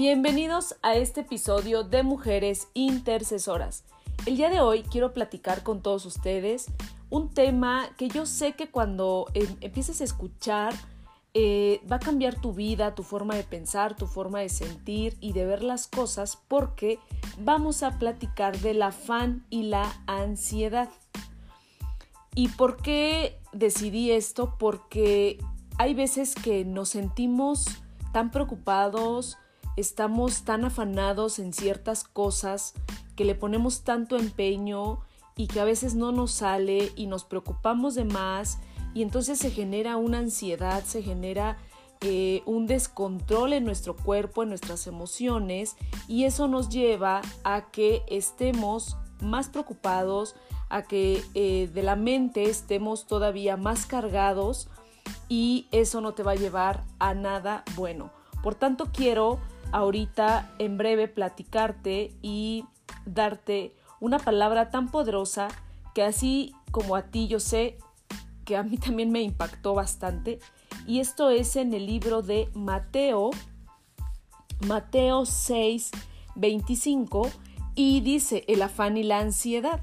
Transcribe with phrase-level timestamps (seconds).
[0.00, 3.84] Bienvenidos a este episodio de Mujeres Intercesoras.
[4.24, 6.68] El día de hoy quiero platicar con todos ustedes
[7.10, 10.72] un tema que yo sé que cuando em, empieces a escuchar
[11.34, 15.34] eh, va a cambiar tu vida, tu forma de pensar, tu forma de sentir y
[15.34, 16.98] de ver las cosas porque
[17.38, 20.88] vamos a platicar del afán y la ansiedad.
[22.34, 24.56] ¿Y por qué decidí esto?
[24.58, 25.36] Porque
[25.76, 27.66] hay veces que nos sentimos
[28.14, 29.36] tan preocupados,
[29.76, 32.74] estamos tan afanados en ciertas cosas,
[33.16, 35.00] que le ponemos tanto empeño
[35.36, 38.58] y que a veces no nos sale y nos preocupamos de más
[38.94, 41.58] y entonces se genera una ansiedad, se genera
[42.02, 45.76] eh, un descontrol en nuestro cuerpo, en nuestras emociones
[46.08, 50.34] y eso nos lleva a que estemos más preocupados,
[50.70, 54.68] a que eh, de la mente estemos todavía más cargados
[55.28, 58.10] y eso no te va a llevar a nada bueno.
[58.42, 59.38] Por tanto, quiero
[59.72, 62.64] ahorita en breve platicarte y
[63.06, 65.48] darte una palabra tan poderosa
[65.94, 67.78] que así como a ti yo sé
[68.44, 70.38] que a mí también me impactó bastante
[70.86, 73.30] y esto es en el libro de Mateo
[74.66, 75.90] Mateo 6
[76.34, 77.30] 25
[77.74, 79.80] y dice el afán y la ansiedad.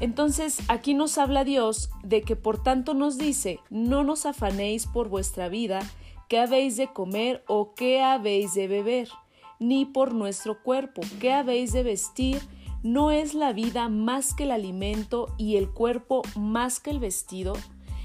[0.00, 5.08] Entonces aquí nos habla Dios de que por tanto nos dice no nos afanéis por
[5.08, 5.80] vuestra vida
[6.28, 9.08] qué habéis de comer o qué habéis de beber,
[9.58, 12.42] ni por nuestro cuerpo, qué habéis de vestir,
[12.82, 17.54] ¿no es la vida más que el alimento y el cuerpo más que el vestido?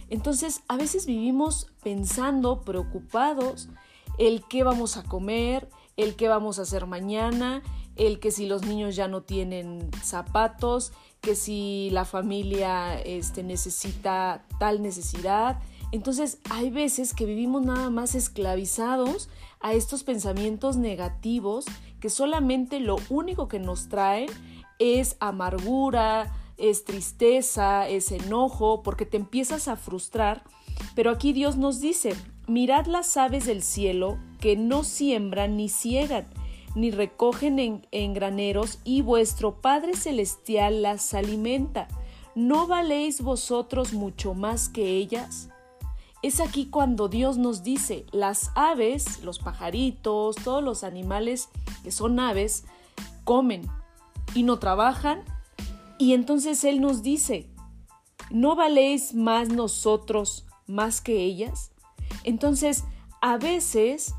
[0.09, 3.69] Entonces a veces vivimos pensando, preocupados,
[4.17, 7.61] el qué vamos a comer, el qué vamos a hacer mañana,
[7.95, 14.45] el que si los niños ya no tienen zapatos, que si la familia este, necesita
[14.57, 15.59] tal necesidad,
[15.91, 21.65] entonces hay veces que vivimos nada más esclavizados a estos pensamientos negativos
[21.99, 24.29] que solamente lo único que nos traen
[24.77, 30.43] es amargura, es tristeza, es enojo, porque te empiezas a frustrar.
[30.95, 32.15] Pero aquí Dios nos dice,
[32.47, 36.27] mirad las aves del cielo que no siembran ni ciegan,
[36.75, 41.87] ni recogen en, en graneros, y vuestro Padre Celestial las alimenta.
[42.35, 45.49] ¿No valéis vosotros mucho más que ellas?
[46.21, 51.49] Es aquí cuando Dios nos dice, las aves, los pajaritos, todos los animales
[51.83, 52.65] que son aves,
[53.23, 53.69] comen
[54.35, 55.23] y no trabajan.
[55.97, 57.49] Y entonces Él nos dice,
[58.29, 61.71] ¿no valéis más nosotros más que ellas?
[62.23, 62.83] Entonces,
[63.21, 64.13] a veces,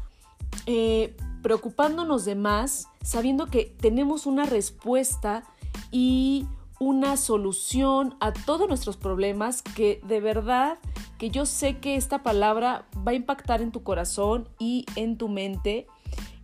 [0.67, 5.45] eh, preocupándonos de más, sabiendo que tenemos una respuesta
[5.91, 6.47] y
[6.79, 10.79] una solución a todos nuestros problemas que de verdad
[11.21, 15.29] que yo sé que esta palabra va a impactar en tu corazón y en tu
[15.29, 15.87] mente.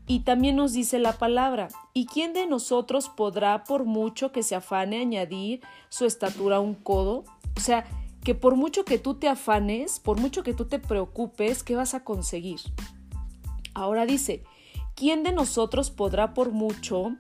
[0.07, 4.55] Y también nos dice la palabra, ¿y quién de nosotros podrá, por mucho que se
[4.55, 7.25] afane, añadir su estatura a un codo?
[7.57, 7.87] O sea,
[8.23, 11.95] que por mucho que tú te afanes, por mucho que tú te preocupes, ¿qué vas
[11.95, 12.61] a conseguir?
[13.73, 14.45] Ahora dice,
[14.95, 17.17] ¿quién de nosotros podrá por mucho,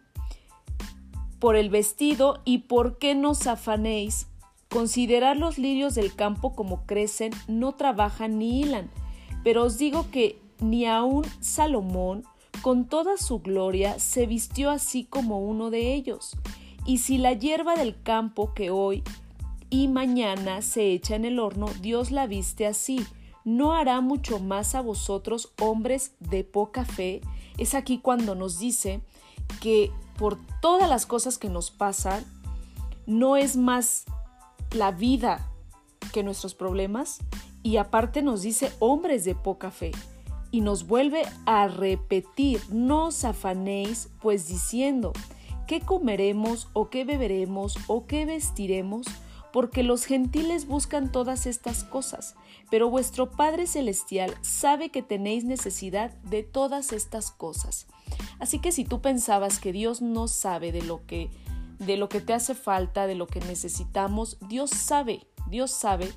[1.38, 4.26] por el vestido, y por qué nos afanéis?
[4.68, 8.90] Considerad los lirios del campo como crecen, no trabajan ni hilan.
[9.44, 12.24] Pero os digo que ni aun Salomón,
[12.62, 16.36] con toda su gloria, se vistió así como uno de ellos.
[16.84, 19.02] Y si la hierba del campo que hoy
[19.70, 23.04] y mañana se echa en el horno, Dios la viste así,
[23.44, 27.20] ¿no hará mucho más a vosotros, hombres de poca fe?
[27.58, 29.00] Es aquí cuando nos dice
[29.60, 32.24] que por todas las cosas que nos pasan,
[33.06, 34.04] no es más
[34.76, 35.50] la vida
[36.12, 37.18] que nuestros problemas
[37.62, 39.92] y aparte nos dice hombres de poca fe
[40.50, 45.12] y nos vuelve a repetir, no os afanéis pues diciendo,
[45.66, 49.06] ¿qué comeremos o qué beberemos o qué vestiremos?
[49.52, 52.36] Porque los gentiles buscan todas estas cosas,
[52.70, 57.86] pero vuestro Padre Celestial sabe que tenéis necesidad de todas estas cosas.
[58.38, 61.30] Así que si tú pensabas que Dios no sabe de lo que
[61.78, 64.38] de lo que te hace falta, de lo que necesitamos.
[64.48, 66.12] Dios sabe, Dios sabe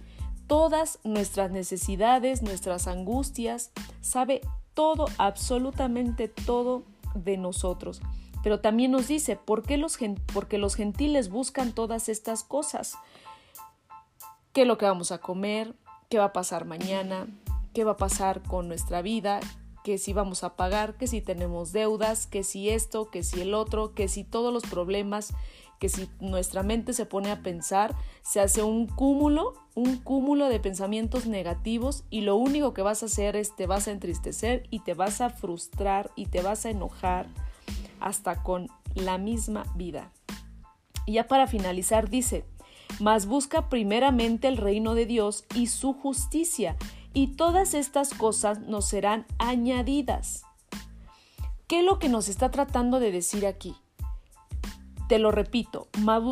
[0.48, 3.72] todas nuestras necesidades, nuestras angustias,
[4.02, 4.42] sabe
[4.74, 6.84] todo, absolutamente todo
[7.14, 8.02] de nosotros.
[8.42, 9.98] Pero también nos dice, ¿por qué los,
[10.34, 12.98] porque los gentiles buscan todas estas cosas?
[14.54, 15.76] ¿Qué es lo que vamos a comer?
[16.10, 17.28] ¿Qué va a pasar mañana?
[17.74, 19.42] ¿Qué va a pasar con nuestra vida?
[19.84, 23.54] Que si vamos a pagar, que si tenemos deudas, que si esto, que si el
[23.54, 25.34] otro, que si todos los problemas
[25.80, 30.60] que si nuestra mente se pone a pensar, se hace un cúmulo, un cúmulo de
[30.60, 34.80] pensamientos negativos y lo único que vas a hacer es te vas a entristecer y
[34.80, 37.28] te vas a frustrar y te vas a enojar
[38.02, 40.12] hasta con la misma vida.
[41.06, 42.46] Y ya para finalizar dice,
[43.00, 46.75] mas busca primeramente el reino de Dios y su justicia,
[47.14, 50.44] y todas estas cosas nos serán añadidas.
[51.68, 53.76] ¿Qué es lo que nos está tratando de decir aquí?
[55.08, 55.88] Te lo repito,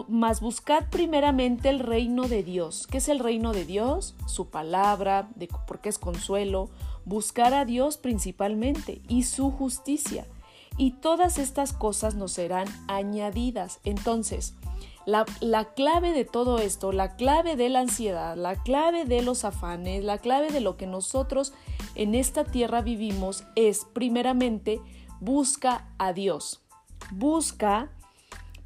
[0.07, 2.85] mas buscad primeramente el reino de Dios.
[2.85, 4.15] ¿Qué es el reino de Dios?
[4.27, 5.29] Su palabra,
[5.67, 6.69] porque es consuelo.
[7.03, 10.27] Buscar a Dios principalmente y su justicia.
[10.77, 13.79] Y todas estas cosas nos serán añadidas.
[13.83, 14.53] Entonces,
[15.07, 19.45] la, la, clave de todo esto, la clave de la ansiedad, la clave de los
[19.45, 21.53] afanes, la clave de lo que nosotros
[21.95, 24.81] en esta tierra vivimos es primeramente
[25.21, 26.61] busca a Dios.
[27.11, 27.89] Busca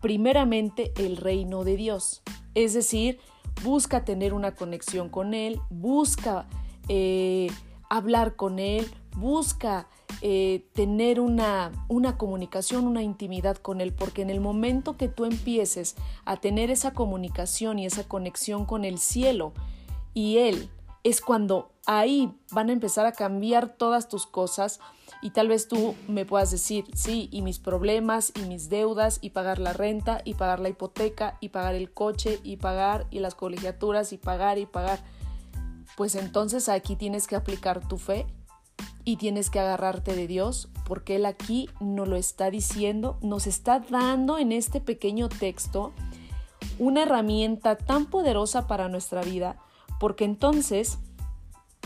[0.01, 2.23] primeramente el reino de Dios.
[2.55, 3.19] Es decir,
[3.63, 6.47] busca tener una conexión con Él, busca
[6.87, 7.51] eh,
[7.87, 9.87] hablar con Él, busca
[10.21, 15.25] eh, tener una, una comunicación, una intimidad con Él, porque en el momento que tú
[15.25, 19.53] empieces a tener esa comunicación y esa conexión con el cielo
[20.13, 20.69] y Él,
[21.03, 24.79] es cuando ahí van a empezar a cambiar todas tus cosas
[25.21, 29.31] y tal vez tú me puedas decir, sí, y mis problemas y mis deudas y
[29.31, 33.35] pagar la renta y pagar la hipoteca y pagar el coche y pagar y las
[33.35, 35.03] colegiaturas y pagar y pagar.
[35.97, 38.25] Pues entonces aquí tienes que aplicar tu fe
[39.03, 43.79] y tienes que agarrarte de Dios porque Él aquí nos lo está diciendo, nos está
[43.79, 45.93] dando en este pequeño texto
[46.79, 49.57] una herramienta tan poderosa para nuestra vida
[50.01, 50.97] porque entonces,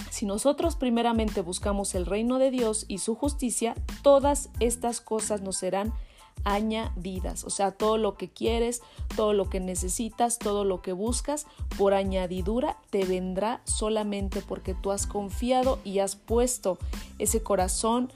[0.10, 5.58] si nosotros primeramente buscamos el reino de Dios y su justicia, todas estas cosas nos
[5.58, 5.94] serán
[6.44, 7.44] añadidas.
[7.44, 8.82] O sea, todo lo que quieres,
[9.16, 11.48] todo lo que necesitas, todo lo que buscas,
[11.78, 16.78] por añadidura te vendrá solamente porque tú has confiado y has puesto
[17.20, 18.12] ese corazón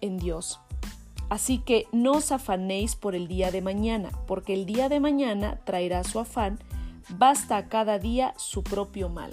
[0.00, 0.60] en Dios.
[1.30, 5.58] Así que no os afanéis por el día de mañana, porque el día de mañana
[5.64, 6.58] traerá su afán
[7.08, 9.32] basta a cada día su propio mal.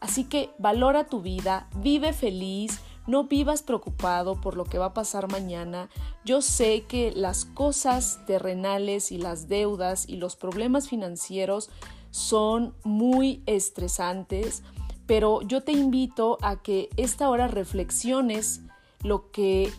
[0.00, 4.94] Así que valora tu vida, vive feliz, no vivas preocupado por lo que va a
[4.94, 5.88] pasar mañana.
[6.24, 11.70] Yo sé que las cosas terrenales y las deudas y los problemas financieros
[12.10, 14.62] son muy estresantes,
[15.06, 18.60] pero yo te invito a que esta hora reflexiones
[19.02, 19.72] lo que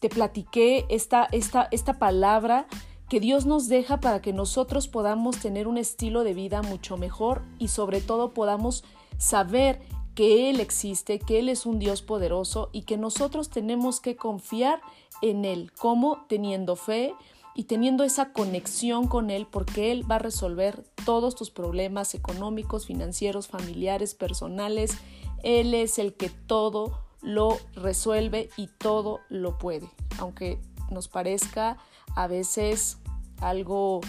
[0.00, 2.66] te platiqué, esta, esta, esta palabra
[3.08, 7.42] que Dios nos deja para que nosotros podamos tener un estilo de vida mucho mejor
[7.58, 8.84] y sobre todo podamos
[9.18, 9.80] saber
[10.14, 14.80] que Él existe, que Él es un Dios poderoso y que nosotros tenemos que confiar
[15.20, 17.14] en Él, como teniendo fe
[17.54, 22.86] y teniendo esa conexión con Él, porque Él va a resolver todos tus problemas económicos,
[22.86, 24.96] financieros, familiares, personales.
[25.42, 29.88] Él es el que todo lo resuelve y todo lo puede,
[30.18, 30.58] aunque
[30.90, 31.78] nos parezca
[32.16, 32.98] a veces
[33.40, 34.00] algo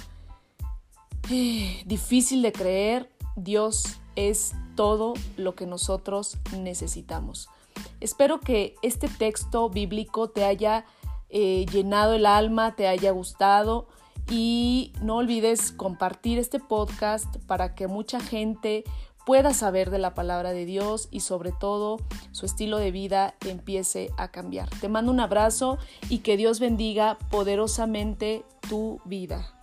[1.29, 7.49] eh, difícil de creer, Dios es todo lo que nosotros necesitamos.
[7.99, 10.85] Espero que este texto bíblico te haya
[11.29, 13.87] eh, llenado el alma, te haya gustado
[14.29, 18.83] y no olvides compartir este podcast para que mucha gente
[19.25, 21.99] pueda saber de la palabra de Dios y sobre todo
[22.31, 24.69] su estilo de vida empiece a cambiar.
[24.81, 25.77] Te mando un abrazo
[26.09, 29.62] y que Dios bendiga poderosamente tu vida.